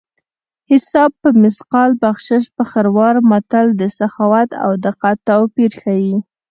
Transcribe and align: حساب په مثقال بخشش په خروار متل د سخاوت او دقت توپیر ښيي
حساب 0.71 1.11
په 1.21 1.29
مثقال 1.43 1.91
بخشش 2.03 2.43
په 2.55 2.63
خروار 2.71 3.15
متل 3.29 3.67
د 3.81 3.83
سخاوت 3.99 4.49
او 4.63 4.71
دقت 4.85 5.17
توپیر 5.29 5.71
ښيي 5.81 6.13